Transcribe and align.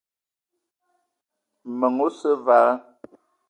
Meng 1.79 1.99
osse 2.07 2.31
vala. 2.45 2.73